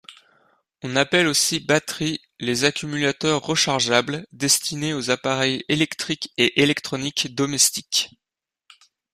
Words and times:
On 0.81 0.95
appelle 0.95 1.27
aussi 1.27 1.59
batteries 1.59 2.21
les 2.39 2.63
accumulateurs 2.63 3.39
rechargeables 3.43 4.25
destinés 4.31 4.95
aux 4.95 5.11
appareils 5.11 5.63
électriques 5.69 6.33
et 6.37 6.59
électroniques 6.59 7.35
domestiques. 7.35 8.09